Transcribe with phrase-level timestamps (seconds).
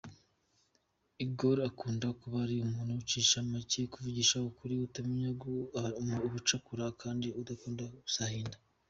[1.25, 5.27] Igor akunze kuba ari umuntu ucisha make, uvugisha ukuri utamenya
[6.27, 8.55] ubucakura kandi udakunda gusahinda.